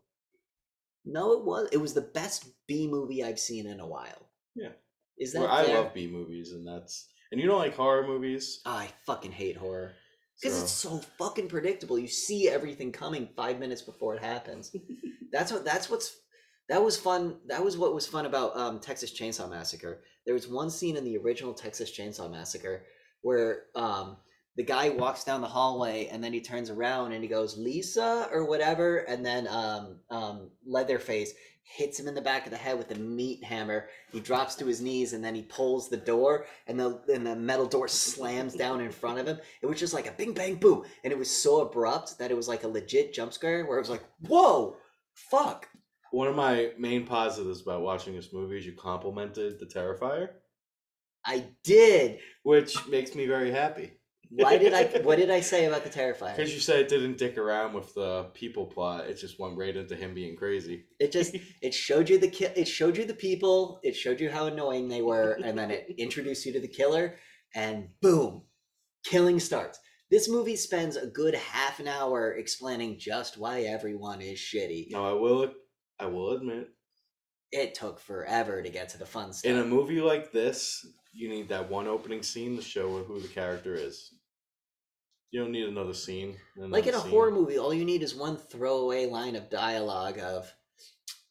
No, 1.05 1.33
it 1.33 1.43
was. 1.43 1.67
It 1.73 1.77
was 1.77 1.93
the 1.93 2.01
best 2.01 2.45
B 2.67 2.87
movie 2.87 3.23
I've 3.23 3.39
seen 3.39 3.67
in 3.67 3.79
a 3.81 3.87
while. 3.87 4.29
Yeah. 4.55 4.69
Is 5.17 5.33
that 5.33 5.41
Well, 5.41 5.51
I 5.51 5.65
fair? 5.65 5.81
love 5.81 5.93
B 5.93 6.07
movies, 6.07 6.51
and 6.53 6.65
that's 6.65 7.09
and 7.31 7.41
you 7.41 7.47
don't 7.47 7.57
like 7.59 7.75
horror 7.75 8.07
movies. 8.07 8.61
I 8.65 8.87
fucking 9.05 9.31
hate 9.33 9.57
horror. 9.57 9.93
Because 10.41 10.61
it's 10.61 10.71
so 10.71 10.99
fucking 11.17 11.47
predictable. 11.47 11.97
You 11.97 12.07
see 12.07 12.49
everything 12.49 12.91
coming 12.91 13.29
five 13.35 13.59
minutes 13.59 13.81
before 13.81 14.15
it 14.15 14.23
happens. 14.23 14.75
that's 15.31 15.51
what 15.51 15.63
that's 15.63 15.89
what's 15.89 16.17
that 16.69 16.83
was 16.83 16.97
fun. 16.97 17.37
That 17.47 17.63
was 17.63 17.77
what 17.77 17.93
was 17.93 18.07
fun 18.07 18.25
about 18.25 18.55
um, 18.57 18.79
Texas 18.79 19.17
Chainsaw 19.17 19.49
Massacre. 19.49 20.01
There 20.25 20.33
was 20.33 20.47
one 20.47 20.69
scene 20.69 20.97
in 20.97 21.03
the 21.03 21.17
original 21.17 21.53
Texas 21.53 21.97
Chainsaw 21.97 22.29
Massacre 22.29 22.85
where 23.21 23.63
um, 23.75 24.17
the 24.55 24.63
guy 24.63 24.89
walks 24.89 25.23
down 25.23 25.41
the 25.41 25.47
hallway 25.47 26.07
and 26.11 26.23
then 26.23 26.33
he 26.33 26.41
turns 26.41 26.69
around 26.69 27.11
and 27.11 27.23
he 27.23 27.29
goes 27.29 27.57
Lisa 27.57 28.29
or 28.31 28.45
whatever, 28.45 28.97
and 28.97 29.25
then 29.25 29.47
um, 29.47 29.99
um, 30.09 30.51
Leatherface 30.65 31.33
hits 31.63 31.99
him 31.99 32.07
in 32.07 32.15
the 32.15 32.21
back 32.21 32.45
of 32.45 32.51
the 32.51 32.57
head 32.57 32.77
with 32.77 32.91
a 32.91 32.95
meat 32.95 33.43
hammer. 33.43 33.87
He 34.11 34.19
drops 34.19 34.55
to 34.55 34.65
his 34.65 34.81
knees 34.81 35.13
and 35.13 35.23
then 35.23 35.33
he 35.33 35.41
pulls 35.43 35.89
the 35.89 35.97
door 35.97 36.45
and 36.67 36.79
the 36.79 37.01
and 37.11 37.25
the 37.25 37.35
metal 37.35 37.65
door 37.65 37.87
slams 37.87 38.53
down 38.53 38.81
in 38.81 38.91
front 38.91 39.19
of 39.19 39.27
him. 39.27 39.39
It 39.61 39.65
was 39.65 39.79
just 39.79 39.93
like 39.93 40.07
a 40.07 40.11
bing 40.11 40.33
bang 40.33 40.55
boom, 40.55 40.83
and 41.03 41.11
it 41.11 41.17
was 41.17 41.29
so 41.29 41.61
abrupt 41.61 42.17
that 42.19 42.31
it 42.31 42.37
was 42.37 42.47
like 42.47 42.63
a 42.63 42.67
legit 42.67 43.13
jump 43.13 43.33
scare 43.33 43.65
where 43.65 43.77
it 43.77 43.81
was 43.81 43.89
like, 43.89 44.03
whoa, 44.27 44.77
fuck. 45.13 45.67
One 46.11 46.27
of 46.27 46.35
my 46.35 46.71
main 46.77 47.07
positives 47.07 47.61
about 47.61 47.81
watching 47.81 48.15
this 48.15 48.31
movie 48.33 48.57
is 48.59 48.65
you 48.65 48.73
complimented 48.73 49.59
the 49.59 49.65
Terrifier, 49.65 50.29
I 51.25 51.45
did. 51.63 52.19
which 52.43 52.87
makes 52.87 53.15
me 53.15 53.25
very 53.25 53.49
happy. 53.49 53.93
Why 54.35 54.57
did 54.57 54.73
I? 54.73 54.85
What 55.01 55.17
did 55.17 55.29
I 55.29 55.41
say 55.41 55.65
about 55.65 55.83
the 55.83 55.89
Terrifier? 55.89 56.35
Because 56.35 56.53
you 56.53 56.59
said 56.59 56.79
it 56.79 56.89
didn't 56.89 57.17
dick 57.17 57.37
around 57.37 57.73
with 57.73 57.93
the 57.93 58.29
people 58.33 58.65
plot; 58.65 59.05
it 59.05 59.15
just 59.15 59.39
went 59.39 59.57
right 59.57 59.75
into 59.75 59.95
him 59.95 60.13
being 60.13 60.35
crazy. 60.35 60.85
It 60.99 61.11
just 61.11 61.35
it 61.61 61.73
showed 61.73 62.09
you 62.09 62.17
the 62.17 62.29
ki- 62.29 62.45
it 62.55 62.67
showed 62.67 62.97
you 62.97 63.05
the 63.05 63.13
people, 63.13 63.79
it 63.83 63.95
showed 63.95 64.19
you 64.19 64.29
how 64.29 64.47
annoying 64.47 64.87
they 64.87 65.01
were, 65.01 65.33
and 65.43 65.57
then 65.57 65.71
it 65.71 65.93
introduced 65.97 66.45
you 66.45 66.53
to 66.53 66.59
the 66.59 66.67
killer, 66.67 67.17
and 67.53 67.89
boom, 68.01 68.43
killing 69.05 69.39
starts. 69.39 69.79
This 70.09 70.29
movie 70.29 70.55
spends 70.55 70.95
a 70.95 71.07
good 71.07 71.33
half 71.33 71.79
an 71.79 71.87
hour 71.87 72.33
explaining 72.33 72.99
just 72.99 73.37
why 73.37 73.61
everyone 73.61 74.21
is 74.21 74.37
shitty. 74.37 74.91
No, 74.91 75.03
I 75.03 75.13
will, 75.13 75.51
I 75.99 76.05
will 76.05 76.33
admit, 76.33 76.67
It 77.51 77.73
took 77.73 77.99
forever 77.99 78.61
to 78.61 78.69
get 78.69 78.89
to 78.89 78.99
the 78.99 79.07
fun 79.07 79.33
stuff. 79.33 79.49
in 79.49 79.57
a 79.57 79.65
movie 79.65 80.01
like 80.01 80.31
this, 80.31 80.85
you 81.13 81.29
need 81.29 81.49
that 81.49 81.69
one 81.69 81.87
opening 81.87 82.21
scene 82.21 82.55
to 82.57 82.61
show 82.61 83.03
who 83.03 83.19
the 83.21 83.27
character 83.27 83.73
is. 83.73 84.13
You 85.33 85.41
don't 85.41 85.51
need 85.51 85.67
another 85.67 85.95
scene. 85.95 86.37
like 86.55 86.85
in 86.85 86.93
a 86.93 86.97
another 86.97 87.09
horror 87.09 87.31
movie, 87.31 87.57
all 87.57 87.73
you 87.73 87.85
need 87.85 88.03
is 88.03 88.13
one 88.13 88.37
throwaway 88.37 89.07
line 89.07 89.35
of 89.35 89.49
dialogue 89.49 90.19
of, 90.19 90.53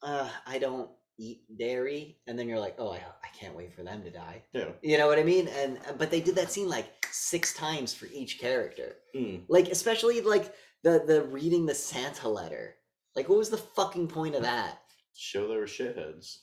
uh, 0.03 0.29
"I 0.45 0.59
don't 0.59 0.91
eat 1.21 1.43
dairy," 1.57 2.19
and 2.27 2.37
then 2.37 2.49
you're 2.49 2.59
like, 2.59 2.75
"Oh, 2.81 2.91
I, 2.91 2.97
I 2.97 3.29
can't 3.39 3.55
wait 3.55 3.73
for 3.73 3.85
them 3.85 4.03
to 4.03 4.11
die." 4.11 4.43
Yeah. 4.53 4.71
You 4.83 4.99
know 4.99 5.07
what 5.07 5.21
I 5.21 5.23
mean? 5.23 5.47
And 5.47 5.79
but 5.99 6.11
they 6.11 6.21
did 6.21 6.35
that 6.35 6.51
scene 6.51 6.69
like 6.69 7.07
six 7.13 7.55
times 7.55 7.95
for 7.95 8.07
each 8.07 8.41
character. 8.41 8.97
Mm. 9.15 9.43
Like 9.47 9.69
especially 9.69 10.21
like 10.21 10.53
the 10.83 11.05
the 11.07 11.23
reading 11.23 11.67
the 11.67 11.75
Santa 11.77 12.29
letter. 12.29 12.75
Like 13.15 13.29
what 13.29 13.39
was 13.39 13.51
the 13.51 13.57
fucking 13.57 14.09
point 14.09 14.35
of 14.35 14.43
that? 14.51 14.81
Show 15.15 15.47
they 15.47 15.57
were 15.57 15.67
shitheads. 15.67 16.39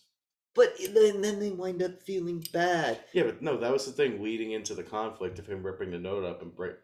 But 0.55 0.75
then 0.93 1.21
then 1.21 1.39
they 1.41 1.51
wind 1.51 1.83
up 1.83 2.01
feeling 2.03 2.41
bad. 2.53 3.01
Yeah, 3.11 3.23
but 3.23 3.41
no, 3.41 3.57
that 3.57 3.73
was 3.73 3.85
the 3.85 3.91
thing 3.91 4.23
leading 4.23 4.53
into 4.53 4.75
the 4.75 4.83
conflict 4.83 5.39
of 5.39 5.47
him 5.47 5.61
ripping 5.65 5.91
the 5.91 5.99
note 5.99 6.23
up 6.23 6.41
and 6.41 6.55
break, 6.55 6.75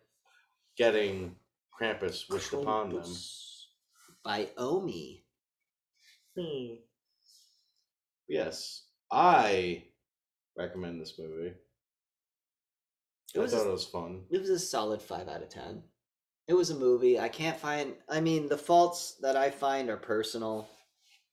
getting 0.78 1.36
Krampus 1.80 2.30
wished 2.30 2.54
upon 2.54 2.90
them. 2.90 3.02
Krampus 3.02 3.66
By 4.24 4.50
Omi. 4.58 5.26
Hmm. 6.38 6.76
Yes, 8.28 8.84
I 9.12 9.84
recommend 10.58 11.00
this 11.00 11.14
movie. 11.20 11.54
It 13.34 13.40
I 13.40 13.42
was 13.42 13.52
thought 13.52 13.66
a- 13.66 13.70
it 13.70 13.74
was 13.74 13.86
fun. 13.86 14.24
It 14.30 14.40
was 14.40 14.50
a 14.50 14.60
solid 14.60 15.02
five 15.02 15.28
out 15.28 15.44
of 15.44 15.50
ten. 15.50 15.84
It 16.48 16.54
was 16.54 16.70
a 16.70 16.76
movie. 16.76 17.20
I 17.20 17.30
can't 17.30 17.60
find. 17.60 17.96
I 18.10 18.22
mean, 18.22 18.48
the 18.50 18.58
faults 18.58 19.16
that 19.22 19.36
I 19.36 19.50
find 19.50 19.90
are 19.90 19.98
personal. 19.98 20.68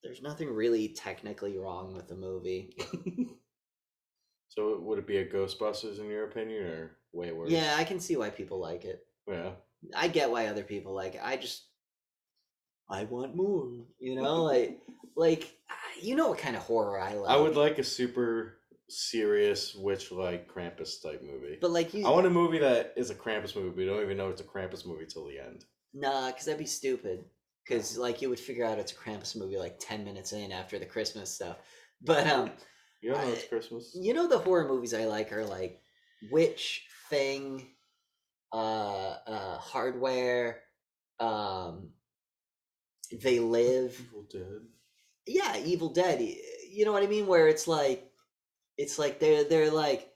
There's 0.02 0.22
nothing 0.22 0.48
really 0.52 0.88
technically 0.88 1.58
wrong 1.58 1.94
with 1.94 2.08
the 2.08 2.16
movie. 2.16 2.76
So 4.48 4.78
would 4.80 4.98
it 4.98 5.06
be 5.06 5.16
a 5.16 5.26
Ghostbusters 5.26 5.98
in 5.98 6.08
your 6.10 6.24
opinion, 6.24 6.66
or 6.66 6.90
way 7.14 7.32
worse? 7.32 7.50
Yeah, 7.50 7.74
I 7.78 7.84
can 7.84 7.98
see 7.98 8.16
why 8.16 8.28
people 8.28 8.58
like 8.58 8.84
it. 8.84 9.06
Yeah. 9.28 9.50
I 9.96 10.08
get 10.08 10.30
why 10.30 10.46
other 10.46 10.62
people 10.64 10.94
like 10.94 11.14
it. 11.16 11.20
I 11.22 11.36
just, 11.36 11.64
I 12.88 13.04
want 13.04 13.34
more. 13.34 13.68
You 13.98 14.16
know, 14.16 14.44
like, 14.44 14.78
like 15.16 15.52
you 16.00 16.14
know 16.16 16.28
what 16.28 16.38
kind 16.38 16.56
of 16.56 16.62
horror 16.62 17.00
I 17.00 17.14
like. 17.14 17.30
I 17.30 17.36
would 17.40 17.56
like 17.56 17.78
a 17.78 17.84
super 17.84 18.58
serious 18.88 19.74
witch 19.74 20.12
like 20.12 20.52
Krampus 20.52 21.02
type 21.02 21.22
movie. 21.22 21.58
but 21.60 21.70
like 21.70 21.94
you, 21.94 22.06
I 22.06 22.10
want 22.10 22.26
a 22.26 22.30
movie 22.30 22.58
that 22.58 22.92
is 22.96 23.10
a 23.10 23.14
Krampus 23.14 23.56
movie, 23.56 23.70
but 23.70 23.80
you 23.80 23.86
don't 23.86 24.02
even 24.02 24.16
know 24.16 24.28
it's 24.28 24.40
a 24.40 24.44
Krampus 24.44 24.86
movie 24.86 25.06
till 25.06 25.26
the 25.26 25.38
end. 25.38 25.64
Nah, 25.94 26.26
because 26.28 26.44
that'd 26.46 26.58
be 26.58 26.66
stupid. 26.66 27.24
Because 27.66 27.96
like 27.96 28.20
you 28.20 28.28
would 28.28 28.40
figure 28.40 28.64
out 28.66 28.78
it's 28.78 28.92
a 28.92 28.96
Krampus 28.96 29.36
movie 29.36 29.56
like 29.58 29.76
ten 29.78 30.04
minutes 30.04 30.32
in 30.32 30.52
after 30.52 30.78
the 30.78 30.86
Christmas 30.86 31.30
stuff. 31.30 31.56
But 32.02 32.26
um, 32.26 32.50
You 33.00 33.12
don't 33.12 33.24
know 33.26 33.32
it's 33.32 33.46
Christmas. 33.48 33.96
you 33.98 34.12
know 34.14 34.26
the 34.26 34.38
horror 34.38 34.66
movies 34.68 34.94
I 34.94 35.04
like 35.06 35.32
are 35.32 35.44
like 35.44 35.80
Witch, 36.30 36.84
Thing, 37.08 37.68
uh, 38.52 39.16
uh, 39.26 39.58
Hardware, 39.58 40.60
um, 41.20 41.90
They 43.22 43.38
Live. 43.38 44.00
Evil 44.00 44.26
Dead. 44.30 44.60
Yeah, 45.26 45.56
Evil 45.58 45.88
Dead. 45.90 46.20
You 46.70 46.84
know 46.84 46.92
what 46.92 47.02
I 47.02 47.06
mean? 47.06 47.26
Where 47.26 47.48
it's 47.48 47.68
like, 47.68 48.10
it's 48.78 48.98
like 48.98 49.20
they're 49.20 49.44
they're 49.44 49.70
like, 49.70 50.08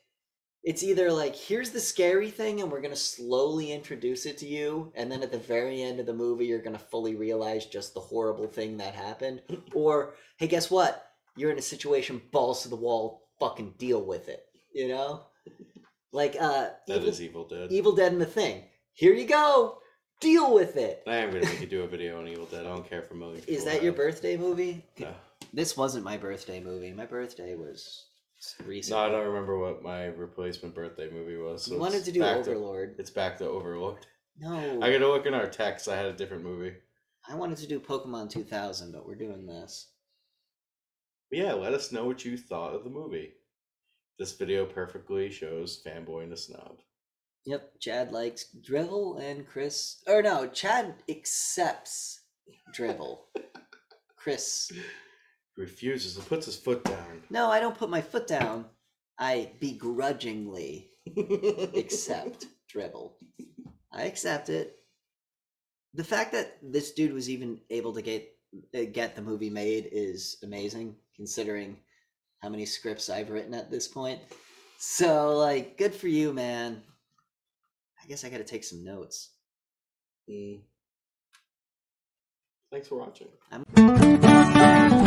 it's 0.64 0.82
either 0.82 1.12
like 1.12 1.36
here's 1.36 1.70
the 1.70 1.80
scary 1.80 2.30
thing 2.30 2.60
and 2.60 2.70
we're 2.72 2.80
gonna 2.80 2.96
slowly 2.96 3.72
introduce 3.72 4.26
it 4.26 4.38
to 4.38 4.46
you, 4.46 4.92
and 4.96 5.10
then 5.10 5.22
at 5.22 5.30
the 5.30 5.38
very 5.38 5.82
end 5.82 6.00
of 6.00 6.06
the 6.06 6.14
movie 6.14 6.46
you're 6.46 6.62
gonna 6.62 6.78
fully 6.78 7.14
realize 7.14 7.66
just 7.66 7.94
the 7.94 8.00
horrible 8.00 8.48
thing 8.48 8.76
that 8.78 8.94
happened, 8.94 9.42
or 9.74 10.14
hey, 10.38 10.48
guess 10.48 10.70
what? 10.70 11.04
You're 11.36 11.52
in 11.52 11.58
a 11.58 11.62
situation, 11.62 12.20
balls 12.32 12.62
to 12.62 12.68
the 12.68 12.76
wall, 12.76 13.28
fucking 13.38 13.74
deal 13.78 14.02
with 14.02 14.28
it. 14.28 14.44
You 14.74 14.88
know, 14.88 15.26
like 16.16 16.34
uh, 16.40 16.70
That 16.88 16.96
Evil, 16.96 17.08
is 17.08 17.22
Evil 17.22 17.44
Dead. 17.46 17.70
Evil 17.70 17.94
Dead 17.94 18.10
and 18.12 18.20
the 18.20 18.26
Thing. 18.26 18.64
Here 18.94 19.12
you 19.12 19.26
go, 19.26 19.78
deal 20.20 20.54
with 20.54 20.76
it. 20.76 21.02
I 21.06 21.16
am 21.16 21.30
gonna 21.30 21.44
make 21.44 21.60
you 21.60 21.66
do 21.66 21.82
a 21.82 21.86
video 21.86 22.18
on 22.18 22.26
Evil 22.26 22.46
Dead. 22.46 22.64
I 22.66 22.70
don't 22.70 22.88
care 22.88 23.02
for 23.02 23.14
a 23.14 23.16
million. 23.18 23.38
Is 23.40 23.44
people 23.46 23.64
that 23.66 23.82
your 23.82 23.92
have. 23.92 23.96
birthday 23.96 24.36
movie? 24.36 24.84
No. 24.98 25.14
This 25.52 25.76
wasn't 25.76 26.04
my 26.04 26.16
birthday 26.16 26.58
movie. 26.60 26.92
My 26.92 27.04
birthday 27.04 27.54
was 27.54 28.06
recent. 28.64 28.96
No, 28.96 29.04
I 29.04 29.10
don't 29.10 29.26
remember 29.26 29.58
what 29.58 29.82
my 29.82 30.06
replacement 30.06 30.74
birthday 30.74 31.10
movie 31.10 31.36
was. 31.36 31.64
So 31.64 31.74
you 31.74 31.80
wanted 31.80 31.98
it's 31.98 32.06
to 32.06 32.12
do 32.12 32.20
back 32.20 32.38
Overlord. 32.38 32.96
it's 32.98 33.10
back 33.10 33.36
to 33.38 33.48
Overlord. 33.48 33.98
no, 34.38 34.80
I 34.82 34.90
gotta 34.90 35.06
look 35.06 35.26
in 35.26 35.34
our 35.34 35.46
text. 35.46 35.86
I 35.86 35.96
had 35.96 36.06
a 36.06 36.14
different 36.14 36.42
movie. 36.42 36.72
I 37.28 37.34
wanted 37.34 37.58
to 37.58 37.66
do 37.66 37.78
Pokemon 37.78 38.30
2000, 38.30 38.92
but 38.92 39.06
we're 39.06 39.16
doing 39.16 39.46
this. 39.46 39.90
But 41.28 41.40
yeah, 41.40 41.52
let 41.52 41.74
us 41.74 41.92
know 41.92 42.06
what 42.06 42.24
you 42.24 42.38
thought 42.38 42.74
of 42.74 42.84
the 42.84 42.90
movie. 42.90 43.32
This 44.18 44.32
video 44.32 44.64
perfectly 44.64 45.30
shows 45.30 45.82
fanboy 45.84 46.24
and 46.24 46.32
a 46.32 46.36
snob. 46.38 46.78
Yep, 47.44 47.78
Chad 47.80 48.12
likes 48.12 48.46
Drivel 48.62 49.18
and 49.18 49.46
Chris. 49.46 50.02
Or 50.06 50.22
no, 50.22 50.48
Chad 50.48 50.94
accepts 51.08 52.22
Drivel. 52.74 53.26
Chris. 54.16 54.72
Refuses 55.58 56.16
and 56.16 56.26
puts 56.26 56.46
his 56.46 56.56
foot 56.56 56.82
down. 56.82 57.22
No, 57.28 57.50
I 57.50 57.60
don't 57.60 57.76
put 57.76 57.90
my 57.90 58.00
foot 58.00 58.26
down. 58.26 58.64
I 59.18 59.52
begrudgingly 59.60 60.88
accept 61.76 62.46
Dribble. 62.68 63.16
I 63.92 64.04
accept 64.04 64.48
it. 64.48 64.78
The 65.92 66.04
fact 66.04 66.32
that 66.32 66.58
this 66.62 66.92
dude 66.92 67.12
was 67.12 67.28
even 67.28 67.60
able 67.70 67.92
to 67.94 68.02
get 68.02 68.32
uh, 68.74 68.84
get 68.92 69.14
the 69.14 69.22
movie 69.22 69.50
made 69.50 69.88
is 69.92 70.38
amazing, 70.42 70.96
considering 71.14 71.76
how 72.42 72.48
many 72.48 72.66
scripts 72.66 73.10
I've 73.10 73.30
written 73.30 73.54
at 73.54 73.70
this 73.70 73.88
point. 73.88 74.20
So, 74.78 75.36
like, 75.36 75.78
good 75.78 75.94
for 75.94 76.08
you, 76.08 76.32
man. 76.32 76.82
I 78.02 78.06
guess 78.06 78.24
I 78.24 78.28
got 78.28 78.38
to 78.38 78.44
take 78.44 78.64
some 78.64 78.84
notes. 78.84 79.30
Mm. 80.30 80.60
Thanks 82.70 82.88
for 82.88 82.98
watching. 82.98 83.28
I'm. 83.50 85.05